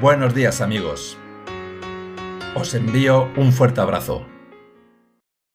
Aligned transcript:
Buenos 0.00 0.34
días 0.34 0.62
amigos. 0.62 1.18
Os 2.56 2.74
envío 2.74 3.28
un 3.36 3.52
fuerte 3.52 3.82
abrazo. 3.82 4.24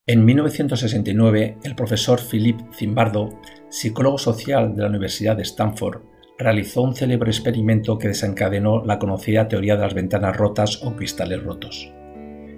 En 0.06 0.24
1969, 0.24 1.58
el 1.64 1.74
profesor 1.74 2.20
Philip 2.20 2.56
Zimbardo, 2.72 3.40
psicólogo 3.70 4.18
social 4.18 4.76
de 4.76 4.82
la 4.82 4.88
Universidad 4.88 5.36
de 5.36 5.42
Stanford, 5.42 6.02
realizó 6.38 6.82
un 6.82 6.94
célebre 6.94 7.32
experimento 7.32 7.98
que 7.98 8.06
desencadenó 8.06 8.84
la 8.84 9.00
conocida 9.00 9.48
teoría 9.48 9.74
de 9.74 9.82
las 9.82 9.94
ventanas 9.94 10.36
rotas 10.36 10.80
o 10.84 10.94
cristales 10.94 11.42
rotos. 11.42 11.92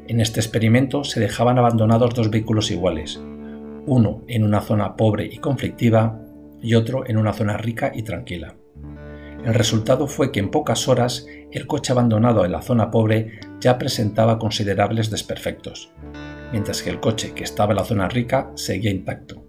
En 0.09 0.21
este 0.21 0.41
experimento 0.41 1.05
se 1.05 1.21
dejaban 1.21 1.59
abandonados 1.59 2.15
dos 2.15 2.29
vehículos 2.29 2.71
iguales, 2.71 3.19
uno 3.87 4.25
en 4.29 4.45
una 4.45 4.61
zona 4.61 4.95
pobre 4.95 5.25
y 5.25 5.39
conflictiva 5.39 6.21
y 6.61 6.75
otro 6.75 7.09
en 7.09 7.17
una 7.17 7.33
zona 7.33 7.57
rica 7.57 7.93
y 7.95 8.03
tranquila. 8.03 8.58
El 9.45 9.55
resultado 9.55 10.07
fue 10.07 10.33
que 10.33 10.41
en 10.41 10.51
pocas 10.51 10.89
horas 10.89 11.27
el 11.53 11.67
coche 11.67 11.93
abandonado 11.93 12.45
en 12.45 12.53
la 12.53 12.63
zona 12.63 12.91
pobre 12.91 13.41
ya 13.61 13.79
presentaba 13.79 14.39
considerables 14.39 15.11
desperfectos, 15.11 15.93
mientras 16.53 16.83
que 16.83 16.91
el 16.91 17.01
coche 17.01 17.33
que 17.35 17.45
estaba 17.45 17.73
en 17.73 17.77
la 17.77 17.85
zona 17.85 18.09
rica 18.09 18.51
seguía 18.55 18.91
intacto. 18.91 19.45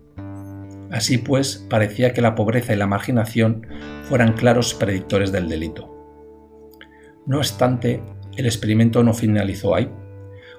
Así 0.91 1.17
pues, 1.17 1.66
parecía 1.70 2.14
que 2.14 2.22
la 2.22 2.36
pobreza 2.36 2.73
y 2.73 2.78
la 2.78 2.88
marginación 2.88 3.67
fueran 4.04 4.34
claros 4.34 4.73
predictores 4.73 5.31
del 5.31 5.48
delito. 5.48 5.95
No 7.26 7.38
obstante, 7.38 8.02
el 8.38 8.45
experimento 8.45 9.03
no 9.03 9.14
finalizó 9.14 9.76
ahí. 9.76 9.92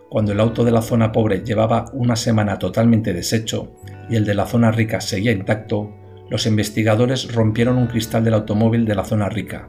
Cuando 0.09 0.33
el 0.33 0.41
auto 0.41 0.65
de 0.65 0.71
la 0.71 0.83
zona 0.83 1.13
pobre 1.13 1.43
llevaba 1.45 1.87
una 1.93 2.17
semana 2.17 2.59
totalmente 2.59 3.13
deshecho 3.13 3.77
y 4.09 4.17
el 4.17 4.25
de 4.25 4.35
la 4.35 4.47
zona 4.47 4.71
rica 4.71 5.01
seguía 5.01 5.33
intacto, 5.33 5.95
los 6.31 6.47
investigadores 6.47 7.35
rompieron 7.35 7.77
un 7.77 7.89
cristal 7.89 8.25
del 8.25 8.35
automóvil 8.35 8.87
de 8.87 8.95
la 8.95 9.05
zona 9.05 9.29
rica, 9.29 9.69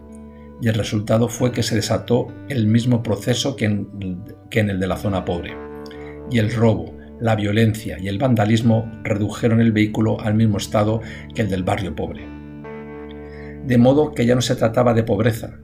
y 0.62 0.68
el 0.68 0.76
resultado 0.76 1.28
fue 1.28 1.52
que 1.52 1.64
se 1.64 1.76
desató 1.76 2.28
el 2.48 2.68
mismo 2.68 3.02
proceso 3.02 3.56
que 3.56 3.66
en, 3.66 3.90
el 4.70 4.80
de 4.80 4.88
la 4.88 4.95
zona 4.95 5.26
pobre. 5.26 5.58
Y 6.30 6.38
el 6.38 6.53
robo, 6.53 6.95
la 7.20 7.36
violencia 7.36 7.98
y 8.00 8.08
el 8.08 8.20
vandalismo 8.20 8.92
redujeron 9.03 9.59
el 9.59 9.72
vehículo 9.72 10.22
al 10.22 10.36
mismo 10.36 10.58
estado 10.58 11.02
que 11.34 11.42
el 11.42 11.50
del 11.50 11.64
barrio 11.64 11.95
pobre. 11.95 12.28
De 13.66 13.78
modo 13.80 14.14
que 14.14 14.25
ya 14.25 14.36
no 14.36 14.42
se 14.42 14.56
trataba 14.56 14.94
de 14.94 15.03
pobreza, 15.03 15.59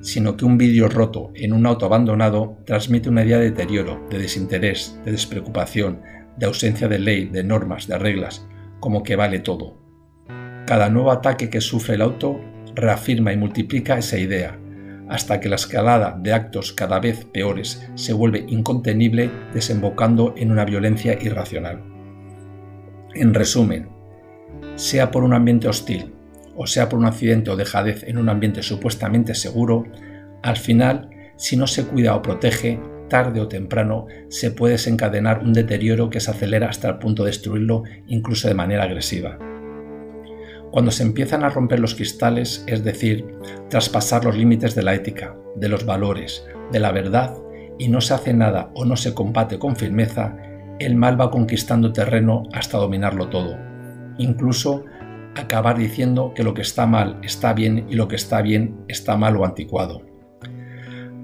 sino 0.00 0.36
que 0.36 0.44
un 0.44 0.56
vidrio 0.56 0.88
roto 0.88 1.32
en 1.34 1.52
un 1.52 1.66
auto 1.66 1.86
abandonado 1.86 2.58
transmite 2.64 3.08
una 3.08 3.24
idea 3.24 3.38
de 3.38 3.50
deterioro, 3.50 4.06
de 4.08 4.18
desinterés, 4.18 5.00
de 5.04 5.10
despreocupación, 5.10 6.00
de 6.36 6.46
ausencia 6.46 6.86
de 6.86 7.00
ley, 7.00 7.26
de 7.26 7.42
normas, 7.42 7.88
de 7.88 7.98
reglas, 7.98 8.46
como 8.78 9.02
que 9.02 9.16
vale 9.16 9.40
todo, 9.40 9.87
cada 10.68 10.90
nuevo 10.90 11.10
ataque 11.10 11.48
que 11.48 11.62
sufre 11.62 11.94
el 11.94 12.02
auto 12.02 12.38
reafirma 12.74 13.32
y 13.32 13.38
multiplica 13.38 13.96
esa 13.96 14.18
idea, 14.18 14.58
hasta 15.08 15.40
que 15.40 15.48
la 15.48 15.56
escalada 15.56 16.18
de 16.20 16.34
actos 16.34 16.74
cada 16.74 17.00
vez 17.00 17.24
peores 17.24 17.88
se 17.94 18.12
vuelve 18.12 18.44
incontenible 18.46 19.30
desembocando 19.54 20.34
en 20.36 20.52
una 20.52 20.66
violencia 20.66 21.16
irracional. 21.22 21.82
En 23.14 23.32
resumen, 23.32 23.88
sea 24.74 25.10
por 25.10 25.24
un 25.24 25.32
ambiente 25.32 25.68
hostil 25.68 26.12
o 26.54 26.66
sea 26.66 26.90
por 26.90 26.98
un 26.98 27.06
accidente 27.06 27.50
o 27.50 27.56
dejadez 27.56 28.04
en 28.06 28.18
un 28.18 28.28
ambiente 28.28 28.62
supuestamente 28.62 29.34
seguro, 29.34 29.84
al 30.42 30.58
final, 30.58 31.08
si 31.36 31.56
no 31.56 31.66
se 31.66 31.86
cuida 31.86 32.14
o 32.14 32.20
protege, 32.20 32.78
tarde 33.08 33.40
o 33.40 33.48
temprano 33.48 34.06
se 34.28 34.50
puede 34.50 34.72
desencadenar 34.72 35.42
un 35.42 35.54
deterioro 35.54 36.10
que 36.10 36.20
se 36.20 36.30
acelera 36.30 36.68
hasta 36.68 36.88
el 36.88 36.98
punto 36.98 37.24
de 37.24 37.30
destruirlo 37.30 37.84
incluso 38.06 38.48
de 38.48 38.54
manera 38.54 38.82
agresiva. 38.82 39.47
Cuando 40.70 40.90
se 40.90 41.02
empiezan 41.02 41.44
a 41.44 41.48
romper 41.48 41.80
los 41.80 41.94
cristales, 41.94 42.64
es 42.66 42.84
decir, 42.84 43.26
traspasar 43.70 44.24
los 44.24 44.36
límites 44.36 44.74
de 44.74 44.82
la 44.82 44.94
ética, 44.94 45.34
de 45.56 45.68
los 45.68 45.86
valores, 45.86 46.44
de 46.70 46.80
la 46.80 46.92
verdad, 46.92 47.34
y 47.78 47.88
no 47.88 48.00
se 48.00 48.14
hace 48.14 48.34
nada 48.34 48.70
o 48.74 48.84
no 48.84 48.96
se 48.96 49.14
combate 49.14 49.58
con 49.58 49.76
firmeza, 49.76 50.36
el 50.78 50.94
mal 50.94 51.20
va 51.20 51.30
conquistando 51.30 51.92
terreno 51.92 52.44
hasta 52.52 52.78
dominarlo 52.78 53.28
todo. 53.28 53.56
Incluso 54.18 54.84
acabar 55.36 55.78
diciendo 55.78 56.32
que 56.34 56.42
lo 56.42 56.54
que 56.54 56.62
está 56.62 56.86
mal 56.86 57.18
está 57.22 57.52
bien 57.52 57.86
y 57.88 57.94
lo 57.94 58.08
que 58.08 58.16
está 58.16 58.42
bien 58.42 58.84
está 58.88 59.16
mal 59.16 59.36
o 59.36 59.44
anticuado. 59.44 60.02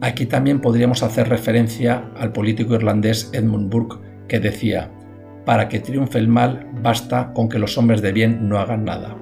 Aquí 0.00 0.26
también 0.26 0.60
podríamos 0.60 1.02
hacer 1.02 1.28
referencia 1.28 2.10
al 2.16 2.32
político 2.32 2.74
irlandés 2.74 3.30
Edmund 3.32 3.70
Burke 3.70 3.96
que 4.28 4.40
decía, 4.40 4.90
para 5.44 5.68
que 5.68 5.80
triunfe 5.80 6.18
el 6.18 6.28
mal 6.28 6.70
basta 6.82 7.32
con 7.32 7.48
que 7.48 7.58
los 7.58 7.76
hombres 7.78 8.00
de 8.02 8.12
bien 8.12 8.48
no 8.48 8.58
hagan 8.58 8.84
nada. 8.84 9.16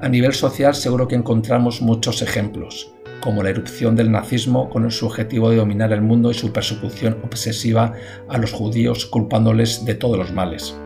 A 0.00 0.08
nivel 0.08 0.32
social 0.32 0.76
seguro 0.76 1.08
que 1.08 1.16
encontramos 1.16 1.82
muchos 1.82 2.22
ejemplos, 2.22 2.94
como 3.20 3.42
la 3.42 3.50
erupción 3.50 3.96
del 3.96 4.12
nazismo 4.12 4.70
con 4.70 4.88
su 4.92 5.06
objetivo 5.06 5.50
de 5.50 5.56
dominar 5.56 5.92
el 5.92 6.02
mundo 6.02 6.30
y 6.30 6.34
su 6.34 6.52
persecución 6.52 7.18
obsesiva 7.24 7.94
a 8.28 8.38
los 8.38 8.52
judíos 8.52 9.06
culpándoles 9.06 9.84
de 9.84 9.96
todos 9.96 10.16
los 10.16 10.32
males. 10.32 10.78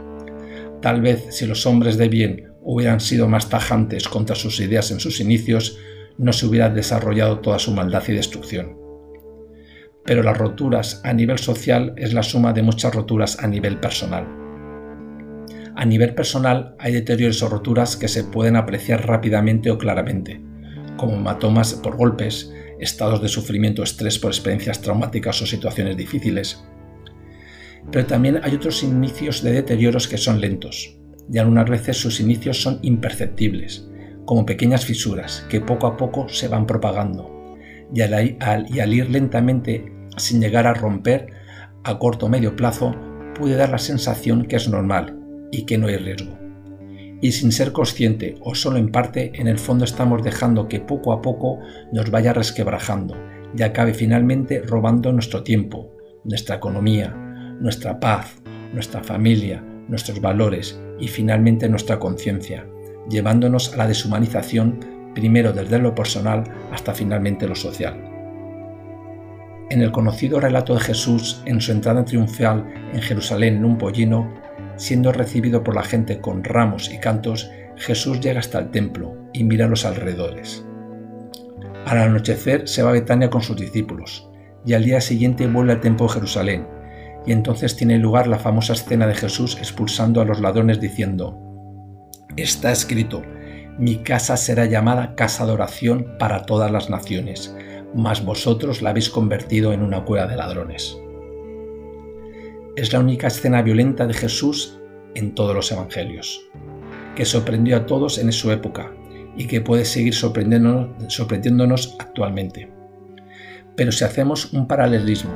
Tal 0.80 1.02
vez 1.02 1.26
si 1.28 1.46
los 1.46 1.66
hombres 1.66 1.98
de 1.98 2.08
bien 2.08 2.54
hubieran 2.62 3.00
sido 3.00 3.28
más 3.28 3.50
tajantes 3.50 4.08
contra 4.08 4.34
sus 4.34 4.58
ideas 4.60 4.90
en 4.90 4.98
sus 4.98 5.20
inicios, 5.20 5.78
no 6.16 6.32
se 6.32 6.46
hubiera 6.46 6.70
desarrollado 6.70 7.40
toda 7.40 7.58
su 7.58 7.70
maldad 7.72 8.02
y 8.08 8.12
destrucción. 8.12 8.78
Pero 10.06 10.22
las 10.22 10.38
roturas 10.38 11.02
a 11.04 11.12
nivel 11.12 11.38
social 11.38 11.92
es 11.98 12.14
la 12.14 12.22
suma 12.22 12.54
de 12.54 12.62
muchas 12.62 12.94
roturas 12.94 13.38
a 13.40 13.46
nivel 13.46 13.78
personal. 13.78 14.41
A 15.74 15.86
nivel 15.86 16.14
personal 16.14 16.76
hay 16.78 16.92
deterioros 16.92 17.42
o 17.42 17.48
roturas 17.48 17.96
que 17.96 18.08
se 18.08 18.24
pueden 18.24 18.56
apreciar 18.56 19.06
rápidamente 19.06 19.70
o 19.70 19.78
claramente, 19.78 20.42
como 20.98 21.14
hematomas 21.14 21.72
por 21.74 21.96
golpes, 21.96 22.52
estados 22.78 23.22
de 23.22 23.28
sufrimiento 23.28 23.80
o 23.80 23.84
estrés 23.84 24.18
por 24.18 24.32
experiencias 24.32 24.82
traumáticas 24.82 25.40
o 25.40 25.46
situaciones 25.46 25.96
difíciles. 25.96 26.62
Pero 27.90 28.06
también 28.06 28.40
hay 28.42 28.54
otros 28.54 28.82
inicios 28.82 29.42
de 29.42 29.52
deterioros 29.52 30.08
que 30.08 30.18
son 30.18 30.42
lentos, 30.42 30.98
y 31.32 31.38
algunas 31.38 31.68
veces 31.70 31.96
sus 31.96 32.20
inicios 32.20 32.60
son 32.60 32.78
imperceptibles, 32.82 33.88
como 34.26 34.44
pequeñas 34.44 34.84
fisuras 34.84 35.46
que 35.48 35.62
poco 35.62 35.86
a 35.86 35.96
poco 35.96 36.28
se 36.28 36.48
van 36.48 36.66
propagando, 36.66 37.56
y 37.94 38.02
al, 38.02 38.36
y 38.68 38.80
al 38.80 38.92
ir 38.92 39.10
lentamente 39.10 39.90
sin 40.18 40.40
llegar 40.40 40.66
a 40.66 40.74
romper, 40.74 41.28
a 41.82 41.98
corto 41.98 42.26
o 42.26 42.28
medio 42.28 42.56
plazo, 42.56 42.94
puede 43.34 43.56
dar 43.56 43.70
la 43.70 43.78
sensación 43.78 44.44
que 44.44 44.56
es 44.56 44.68
normal 44.68 45.21
y 45.52 45.64
que 45.64 45.78
no 45.78 45.86
hay 45.86 45.98
riesgo. 45.98 46.36
Y 47.20 47.30
sin 47.30 47.52
ser 47.52 47.70
consciente 47.70 48.34
o 48.40 48.56
solo 48.56 48.78
en 48.78 48.90
parte, 48.90 49.30
en 49.36 49.46
el 49.46 49.58
fondo 49.58 49.84
estamos 49.84 50.24
dejando 50.24 50.66
que 50.66 50.80
poco 50.80 51.12
a 51.12 51.22
poco 51.22 51.60
nos 51.92 52.10
vaya 52.10 52.32
resquebrajando 52.32 53.16
y 53.56 53.62
acabe 53.62 53.94
finalmente 53.94 54.60
robando 54.62 55.12
nuestro 55.12 55.44
tiempo, 55.44 55.92
nuestra 56.24 56.56
economía, 56.56 57.10
nuestra 57.60 58.00
paz, 58.00 58.42
nuestra 58.72 59.04
familia, 59.04 59.62
nuestros 59.86 60.20
valores 60.20 60.80
y 60.98 61.06
finalmente 61.06 61.68
nuestra 61.68 62.00
conciencia, 62.00 62.66
llevándonos 63.08 63.72
a 63.72 63.76
la 63.76 63.86
deshumanización 63.86 64.80
primero 65.14 65.52
desde 65.52 65.78
lo 65.78 65.94
personal 65.94 66.44
hasta 66.72 66.94
finalmente 66.94 67.46
lo 67.46 67.54
social. 67.54 68.08
En 69.70 69.80
el 69.80 69.92
conocido 69.92 70.40
relato 70.40 70.74
de 70.74 70.80
Jesús 70.80 71.40
en 71.46 71.60
su 71.60 71.72
entrada 71.72 72.04
triunfal 72.04 72.66
en 72.92 73.00
Jerusalén 73.00 73.56
en 73.56 73.64
un 73.64 73.78
pollino, 73.78 74.32
Siendo 74.82 75.12
recibido 75.12 75.62
por 75.62 75.76
la 75.76 75.84
gente 75.84 76.20
con 76.20 76.42
ramos 76.42 76.90
y 76.92 76.98
cantos, 76.98 77.48
Jesús 77.76 78.18
llega 78.18 78.40
hasta 78.40 78.58
el 78.58 78.72
templo 78.72 79.16
y 79.32 79.44
mira 79.44 79.68
los 79.68 79.84
alrededores. 79.84 80.66
Al 81.86 81.98
anochecer 81.98 82.66
se 82.66 82.82
va 82.82 82.88
a 82.90 82.94
Betania 82.94 83.30
con 83.30 83.42
sus 83.42 83.56
discípulos 83.56 84.28
y 84.66 84.72
al 84.72 84.82
día 84.82 85.00
siguiente 85.00 85.46
vuelve 85.46 85.74
al 85.74 85.80
templo 85.80 86.08
de 86.08 86.14
Jerusalén 86.14 86.66
y 87.24 87.30
entonces 87.30 87.76
tiene 87.76 87.96
lugar 87.98 88.26
la 88.26 88.40
famosa 88.40 88.72
escena 88.72 89.06
de 89.06 89.14
Jesús 89.14 89.56
expulsando 89.56 90.20
a 90.20 90.24
los 90.24 90.40
ladrones 90.40 90.80
diciendo, 90.80 91.38
Está 92.36 92.72
escrito, 92.72 93.22
mi 93.78 93.98
casa 93.98 94.36
será 94.36 94.64
llamada 94.64 95.14
casa 95.14 95.46
de 95.46 95.52
oración 95.52 96.16
para 96.18 96.42
todas 96.42 96.72
las 96.72 96.90
naciones, 96.90 97.54
mas 97.94 98.24
vosotros 98.24 98.82
la 98.82 98.90
habéis 98.90 99.10
convertido 99.10 99.72
en 99.72 99.80
una 99.80 100.04
cueva 100.04 100.26
de 100.26 100.34
ladrones 100.34 100.98
es 102.74 102.92
la 102.92 103.00
única 103.00 103.26
escena 103.26 103.60
violenta 103.60 104.06
de 104.06 104.14
Jesús 104.14 104.78
en 105.14 105.34
todos 105.34 105.54
los 105.54 105.70
evangelios, 105.70 106.48
que 107.14 107.26
sorprendió 107.26 107.76
a 107.76 107.84
todos 107.84 108.16
en 108.16 108.32
su 108.32 108.50
época 108.50 108.94
y 109.36 109.46
que 109.46 109.60
puede 109.60 109.84
seguir 109.84 110.14
sorprendiéndonos, 110.14 111.96
actualmente. 111.98 112.72
Pero 113.76 113.92
si 113.92 114.04
hacemos 114.04 114.54
un 114.54 114.66
paralelismo 114.66 115.34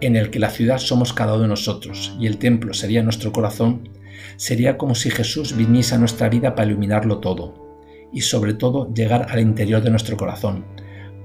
en 0.00 0.16
el 0.16 0.30
que 0.30 0.38
la 0.38 0.48
ciudad 0.48 0.78
somos 0.78 1.12
cada 1.12 1.34
uno 1.34 1.42
de 1.42 1.48
nosotros 1.48 2.16
y 2.18 2.26
el 2.26 2.38
templo 2.38 2.72
sería 2.72 3.02
nuestro 3.02 3.30
corazón, 3.30 3.90
sería 4.36 4.78
como 4.78 4.94
si 4.94 5.10
Jesús 5.10 5.54
viniese 5.54 5.94
a 5.94 5.98
nuestra 5.98 6.30
vida 6.30 6.54
para 6.54 6.68
iluminarlo 6.68 7.18
todo 7.18 7.76
y 8.12 8.22
sobre 8.22 8.54
todo 8.54 8.92
llegar 8.94 9.26
al 9.30 9.40
interior 9.40 9.82
de 9.82 9.90
nuestro 9.90 10.16
corazón, 10.16 10.64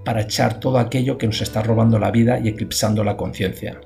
para 0.03 0.21
echar 0.21 0.59
todo 0.59 0.77
aquello 0.77 1.17
que 1.17 1.27
nos 1.27 1.41
está 1.41 1.61
robando 1.61 1.99
la 1.99 2.11
vida 2.11 2.39
y 2.39 2.49
eclipsando 2.49 3.03
la 3.03 3.15
conciencia 3.15 3.79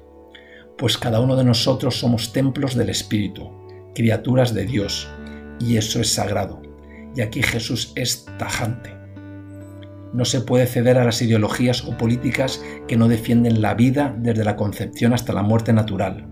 pues 0.77 0.97
cada 0.97 1.19
uno 1.19 1.35
de 1.35 1.43
nosotros 1.43 1.99
somos 1.99 2.33
templos 2.33 2.75
del 2.75 2.89
Espíritu, 2.89 3.49
criaturas 3.95 4.53
de 4.53 4.65
Dios, 4.65 5.07
y 5.59 5.77
eso 5.77 6.01
es 6.01 6.09
sagrado. 6.09 6.61
Y 7.15 7.21
aquí 7.21 7.43
Jesús 7.43 7.93
es 7.95 8.25
tajante. 8.37 8.91
No 10.13 10.25
se 10.25 10.41
puede 10.41 10.67
ceder 10.67 10.97
a 10.97 11.05
las 11.05 11.21
ideologías 11.21 11.83
o 11.85 11.97
políticas 11.97 12.63
que 12.87 12.97
no 12.97 13.07
defienden 13.07 13.61
la 13.61 13.73
vida 13.73 14.15
desde 14.17 14.43
la 14.43 14.55
concepción 14.55 15.13
hasta 15.13 15.33
la 15.33 15.43
muerte 15.43 15.73
natural. 15.73 16.27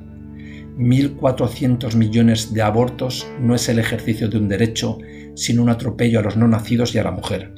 1.400 0.78 1.96
millones 1.96 2.54
de 2.54 2.62
abortos 2.62 3.28
no 3.40 3.56
es 3.56 3.68
el 3.70 3.80
ejercicio 3.80 4.30
de 4.30 4.38
un 4.38 4.48
derecho, 4.48 5.00
sino 5.36 5.64
un 5.64 5.70
atropello 5.70 6.20
a 6.20 6.24
los 6.24 6.38
no 6.38 6.48
nacidos 6.48 6.96
y 6.96 7.00
a 7.00 7.04
la 7.04 7.12
mujer. 7.12 7.54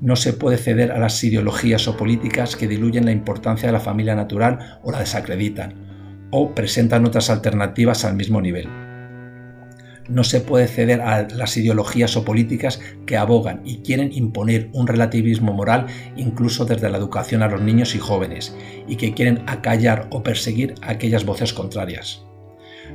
No 0.00 0.14
se 0.14 0.32
puede 0.32 0.58
ceder 0.58 0.92
a 0.92 0.98
las 0.98 1.22
ideologías 1.24 1.88
o 1.88 1.96
políticas 1.96 2.54
que 2.54 2.68
diluyen 2.68 3.04
la 3.04 3.12
importancia 3.12 3.66
de 3.66 3.72
la 3.72 3.80
familia 3.80 4.14
natural 4.14 4.78
o 4.82 4.92
la 4.92 5.00
desacreditan, 5.00 5.87
o 6.30 6.54
presentan 6.54 7.06
otras 7.06 7.30
alternativas 7.30 8.04
al 8.04 8.16
mismo 8.16 8.40
nivel. 8.40 8.68
No 10.08 10.24
se 10.24 10.40
puede 10.40 10.68
ceder 10.68 11.02
a 11.02 11.28
las 11.28 11.56
ideologías 11.58 12.16
o 12.16 12.24
políticas 12.24 12.80
que 13.04 13.18
abogan 13.18 13.60
y 13.64 13.82
quieren 13.82 14.10
imponer 14.12 14.70
un 14.72 14.86
relativismo 14.86 15.52
moral 15.52 15.86
incluso 16.16 16.64
desde 16.64 16.88
la 16.88 16.96
educación 16.96 17.42
a 17.42 17.48
los 17.48 17.60
niños 17.60 17.94
y 17.94 17.98
jóvenes, 17.98 18.56
y 18.86 18.96
que 18.96 19.12
quieren 19.12 19.42
acallar 19.46 20.06
o 20.10 20.22
perseguir 20.22 20.74
aquellas 20.80 21.26
voces 21.26 21.52
contrarias. 21.52 22.24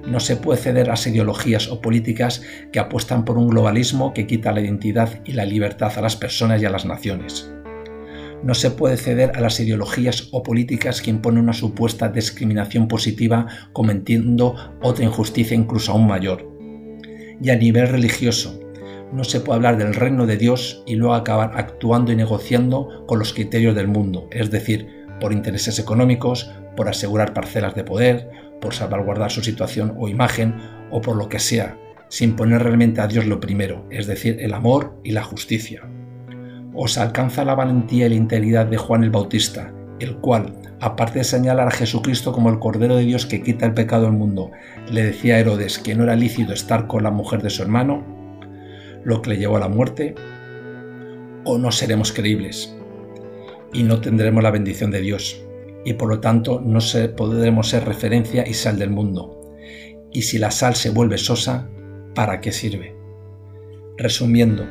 No 0.08 0.20
se 0.20 0.38
puede 0.38 0.60
ceder 0.60 0.88
a 0.88 0.94
las 0.94 1.06
ideologías 1.06 1.70
o 1.70 1.82
políticas 1.82 2.42
que 2.72 2.80
apuestan 2.80 3.26
por 3.26 3.38
un 3.38 3.48
globalismo 3.48 4.14
que 4.14 4.26
quita 4.26 4.52
la 4.52 4.62
identidad 4.62 5.22
y 5.24 5.34
la 5.34 5.46
libertad 5.46 5.94
a 5.96 6.02
las 6.02 6.16
personas 6.16 6.62
y 6.62 6.66
a 6.66 6.72
las 6.72 6.86
naciones. 6.86 7.54
No 8.44 8.54
se 8.54 8.72
puede 8.72 8.98
ceder 8.98 9.32
a 9.36 9.42
las 9.42 9.60
ideologías 9.60 10.28
o 10.32 10.44
políticas 10.44 11.02
que 11.02 11.10
imponen 11.10 11.44
una 11.44 11.54
supuesta 11.54 12.10
discriminación 12.10 12.88
positiva 12.88 13.48
cometiendo 13.72 14.56
otra 14.82 15.06
injusticia 15.06 15.56
incluso 15.56 15.94
aún 15.94 16.08
mayor. 16.08 16.46
Y 17.42 17.50
a 17.50 17.56
nivel 17.56 17.88
religioso, 17.88 18.60
no 19.14 19.24
se 19.24 19.40
puede 19.40 19.58
hablar 19.58 19.78
del 19.78 19.94
reino 19.94 20.26
de 20.26 20.38
Dios 20.38 20.84
y 20.86 20.96
luego 20.96 21.14
acabar 21.14 21.52
actuando 21.56 22.12
y 22.12 22.16
negociando 22.16 23.06
con 23.08 23.20
los 23.20 23.34
criterios 23.34 23.76
del 23.76 23.88
mundo, 23.88 24.28
es 24.32 24.50
decir, 24.50 24.88
por 25.20 25.32
intereses 25.32 25.80
económicos, 25.80 26.52
por 26.76 26.90
asegurar 26.90 27.34
parcelas 27.34 27.76
de 27.76 27.84
poder, 27.84 28.30
por 28.60 28.74
salvaguardar 28.74 29.32
su 29.32 29.44
situación 29.44 29.94
o 29.98 30.08
imagen 30.08 30.56
o 30.90 31.00
por 31.00 31.16
lo 31.16 31.30
que 31.30 31.40
sea, 31.40 31.78
sin 32.10 32.36
poner 32.36 32.64
realmente 32.64 33.02
a 33.02 33.08
Dios 33.08 33.26
lo 33.26 33.40
primero, 33.40 33.86
es 33.90 34.08
decir, 34.08 34.38
el 34.40 34.54
amor 34.54 35.00
y 35.04 35.12
la 35.12 35.24
justicia. 35.24 35.88
Os 36.76 36.98
alcanza 36.98 37.46
la 37.46 37.56
valentía 37.56 38.08
y 38.08 38.10
la 38.10 38.16
integridad 38.16 38.66
de 38.66 38.78
Juan 38.78 39.04
el 39.04 39.12
Bautista, 39.12 39.74
el 40.00 40.18
cual, 40.18 40.56
aparte 40.80 41.20
de 41.20 41.24
señalar 41.24 41.68
a 41.68 41.72
Jesucristo 41.72 42.32
como 42.32 42.50
el 42.50 42.60
Cordero 42.60 42.96
de 42.96 43.04
Dios 43.04 43.26
que 43.26 43.42
quita 43.42 43.66
el 43.66 43.74
pecado 43.74 44.04
del 44.06 44.14
mundo, 44.14 44.52
le 44.92 45.04
decía 45.04 45.36
a 45.36 45.40
Herodes 45.40 45.78
que 45.80 45.96
no 45.96 46.04
era 46.04 46.16
lícito 46.16 46.54
estar 46.54 46.88
con 46.88 47.04
la 47.04 47.12
mujer 47.12 47.42
de 47.42 47.50
su 47.50 47.62
hermano, 47.62 48.04
lo 49.04 49.22
que 49.22 49.32
le 49.32 49.38
llevó 49.38 49.58
a 49.58 49.62
la 49.62 49.70
muerte, 49.70 50.16
o 51.46 51.58
no 51.58 51.72
seremos 51.72 52.12
creíbles 52.12 52.76
y 53.74 53.84
no 53.84 54.00
tendremos 54.02 54.44
la 54.44 54.52
bendición 54.52 54.92
de 54.92 55.02
Dios 55.02 55.44
y 55.86 55.94
por 55.94 56.10
lo 56.10 56.20
tanto 56.20 56.62
no 56.62 56.80
podremos 57.16 57.70
ser 57.70 57.86
referencia 57.86 58.48
y 58.48 58.54
sal 58.54 58.80
del 58.80 58.90
mundo. 58.90 59.40
Y 60.12 60.24
si 60.24 60.38
la 60.38 60.52
sal 60.52 60.76
se 60.76 60.92
vuelve 60.92 61.18
sosa, 61.18 61.70
¿para 62.16 62.40
qué 62.40 62.52
sirve? 62.52 62.96
Resumiendo, 63.98 64.66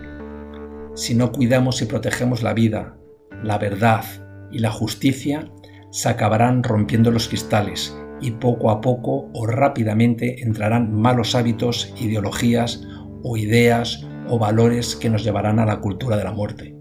si 0.94 1.15
no 1.15 1.33
cuidamos 1.33 1.81
y 1.83 1.87
protegemos 1.87 2.43
la 2.43 2.53
vida, 2.53 2.97
la 3.43 3.59
verdad 3.59 4.05
y 4.50 4.59
la 4.59 4.71
justicia, 4.71 5.50
se 5.91 6.09
acabarán 6.09 6.62
rompiendo 6.62 7.11
los 7.11 7.29
cristales 7.29 7.97
y 8.21 8.33
poco 8.33 8.71
a 8.71 8.81
poco 8.81 9.31
o 9.35 9.47
rápidamente 9.47 10.43
entrarán 10.43 10.93
malos 10.93 11.35
hábitos, 11.35 11.93
ideologías 11.99 12.87
o 13.23 13.37
ideas 13.37 14.06
o 14.29 14.39
valores 14.39 14.97
que 14.97 15.11
nos 15.11 15.25
llevarán 15.25 15.59
a 15.59 15.67
la 15.67 15.81
cultura 15.81 16.17
de 16.17 16.25
la 16.25 16.33
muerte. 16.33 16.77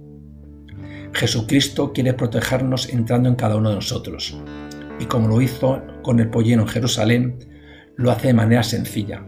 Jesucristo 1.13 1.91
quiere 1.93 2.13
protegernos 2.13 2.89
entrando 2.89 3.27
en 3.27 3.35
cada 3.35 3.55
uno 3.55 3.69
de 3.69 3.75
nosotros. 3.75 4.37
Y 4.99 5.05
como 5.05 5.27
lo 5.27 5.41
hizo 5.41 5.81
con 6.03 6.19
el 6.19 6.29
pollino 6.29 6.61
en 6.63 6.67
Jerusalén, 6.67 7.39
lo 7.97 8.11
hace 8.11 8.27
de 8.27 8.33
manera 8.33 8.63
sencilla. 8.63 9.25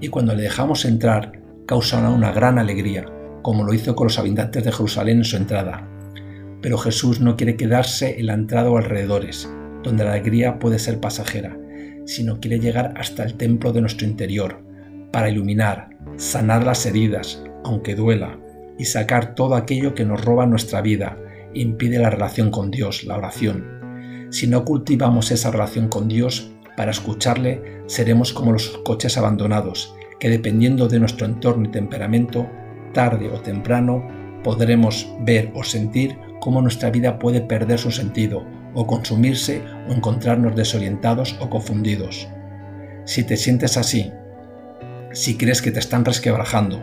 Y 0.00 0.08
cuando 0.08 0.34
le 0.34 0.42
dejamos 0.42 0.84
entrar, 0.84 1.40
causa 1.66 2.08
una 2.08 2.30
gran 2.30 2.58
alegría, 2.58 3.06
como 3.44 3.62
lo 3.62 3.74
hizo 3.74 3.94
con 3.94 4.06
los 4.06 4.18
habitantes 4.18 4.64
de 4.64 4.72
Jerusalén 4.72 5.18
en 5.18 5.24
su 5.24 5.36
entrada. 5.36 5.86
Pero 6.62 6.78
Jesús 6.78 7.20
no 7.20 7.36
quiere 7.36 7.56
quedarse 7.56 8.18
en 8.18 8.26
la 8.26 8.32
entrada 8.32 8.70
o 8.70 8.78
alrededores, 8.78 9.52
donde 9.82 10.02
la 10.02 10.12
alegría 10.12 10.58
puede 10.58 10.78
ser 10.78 10.98
pasajera, 10.98 11.54
sino 12.06 12.40
quiere 12.40 12.58
llegar 12.58 12.94
hasta 12.96 13.22
el 13.22 13.34
templo 13.34 13.74
de 13.74 13.82
nuestro 13.82 14.06
interior, 14.06 14.64
para 15.12 15.28
iluminar, 15.28 15.90
sanar 16.16 16.64
las 16.64 16.86
heridas, 16.86 17.44
aunque 17.64 17.94
duela, 17.94 18.40
y 18.78 18.86
sacar 18.86 19.34
todo 19.34 19.56
aquello 19.56 19.94
que 19.94 20.06
nos 20.06 20.24
roba 20.24 20.46
nuestra 20.46 20.80
vida, 20.80 21.18
impide 21.52 21.98
la 21.98 22.08
relación 22.08 22.50
con 22.50 22.70
Dios, 22.70 23.04
la 23.04 23.18
oración. 23.18 24.28
Si 24.30 24.46
no 24.46 24.64
cultivamos 24.64 25.30
esa 25.30 25.50
relación 25.50 25.88
con 25.88 26.08
Dios, 26.08 26.50
para 26.78 26.92
escucharle 26.92 27.82
seremos 27.88 28.32
como 28.32 28.52
los 28.52 28.70
coches 28.86 29.18
abandonados, 29.18 29.94
que 30.18 30.30
dependiendo 30.30 30.88
de 30.88 30.98
nuestro 30.98 31.26
entorno 31.26 31.68
y 31.68 31.70
temperamento, 31.70 32.48
tarde 32.94 33.28
o 33.28 33.40
temprano 33.40 34.08
podremos 34.42 35.14
ver 35.20 35.52
o 35.54 35.62
sentir 35.62 36.18
cómo 36.40 36.62
nuestra 36.62 36.90
vida 36.90 37.18
puede 37.18 37.42
perder 37.42 37.78
su 37.78 37.90
sentido, 37.90 38.46
o 38.74 38.86
consumirse 38.86 39.62
o 39.88 39.92
encontrarnos 39.92 40.56
desorientados 40.56 41.36
o 41.40 41.50
confundidos. 41.50 42.28
Si 43.04 43.24
te 43.24 43.36
sientes 43.36 43.76
así, 43.76 44.10
si 45.12 45.36
crees 45.36 45.62
que 45.62 45.70
te 45.70 45.78
están 45.78 46.04
resquebrajando, 46.04 46.82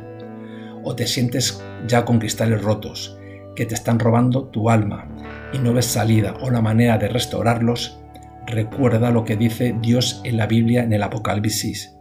o 0.83 0.95
te 0.95 1.05
sientes 1.05 1.63
ya 1.87 2.05
con 2.05 2.19
cristales 2.19 2.61
rotos, 2.61 3.17
que 3.55 3.65
te 3.65 3.75
están 3.75 3.99
robando 3.99 4.45
tu 4.45 4.69
alma 4.69 5.07
y 5.53 5.59
no 5.59 5.73
ves 5.73 5.85
salida 5.85 6.35
o 6.41 6.49
la 6.49 6.61
manera 6.61 6.97
de 6.97 7.09
restaurarlos, 7.09 7.99
recuerda 8.47 9.11
lo 9.11 9.25
que 9.25 9.35
dice 9.35 9.75
Dios 9.81 10.21
en 10.23 10.37
la 10.37 10.47
Biblia 10.47 10.83
en 10.83 10.93
el 10.93 11.03
Apocalipsis. 11.03 11.95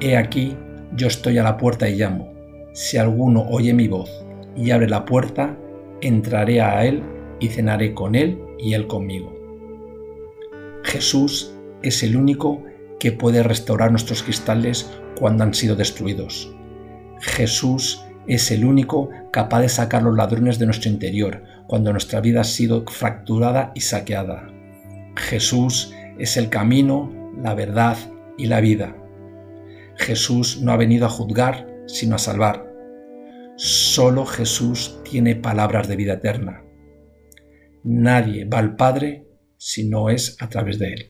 He 0.00 0.16
aquí, 0.16 0.56
yo 0.94 1.06
estoy 1.06 1.38
a 1.38 1.42
la 1.42 1.56
puerta 1.56 1.88
y 1.88 1.96
llamo. 1.96 2.31
Si 2.72 2.96
alguno 2.96 3.46
oye 3.50 3.74
mi 3.74 3.88
voz 3.88 4.10
y 4.56 4.70
abre 4.70 4.88
la 4.88 5.04
puerta, 5.04 5.58
entraré 6.00 6.60
a 6.60 6.84
él 6.84 7.02
y 7.38 7.48
cenaré 7.48 7.92
con 7.92 8.14
él 8.14 8.38
y 8.58 8.74
él 8.74 8.86
conmigo. 8.86 9.34
Jesús 10.82 11.54
es 11.82 12.02
el 12.02 12.16
único 12.16 12.64
que 12.98 13.12
puede 13.12 13.42
restaurar 13.42 13.90
nuestros 13.90 14.22
cristales 14.22 14.90
cuando 15.18 15.44
han 15.44 15.54
sido 15.54 15.76
destruidos. 15.76 16.54
Jesús 17.20 18.04
es 18.26 18.50
el 18.50 18.64
único 18.64 19.10
capaz 19.32 19.60
de 19.60 19.68
sacar 19.68 20.02
los 20.02 20.16
ladrones 20.16 20.58
de 20.58 20.66
nuestro 20.66 20.90
interior 20.90 21.42
cuando 21.66 21.92
nuestra 21.92 22.20
vida 22.20 22.40
ha 22.42 22.44
sido 22.44 22.84
fracturada 22.86 23.72
y 23.74 23.80
saqueada. 23.80 24.48
Jesús 25.16 25.92
es 26.18 26.36
el 26.36 26.48
camino, 26.48 27.12
la 27.42 27.54
verdad 27.54 27.96
y 28.38 28.46
la 28.46 28.60
vida. 28.60 28.96
Jesús 29.96 30.60
no 30.62 30.72
ha 30.72 30.76
venido 30.76 31.06
a 31.06 31.10
juzgar, 31.10 31.71
sino 31.92 32.16
a 32.16 32.18
salvar. 32.18 32.66
Solo 33.56 34.24
Jesús 34.24 34.98
tiene 35.04 35.36
palabras 35.36 35.88
de 35.88 35.96
vida 35.96 36.14
eterna. 36.14 36.64
Nadie 37.84 38.46
va 38.46 38.58
al 38.58 38.76
Padre 38.76 39.26
si 39.58 39.88
no 39.88 40.08
es 40.08 40.36
a 40.40 40.48
través 40.48 40.78
de 40.78 40.94
Él. 40.94 41.00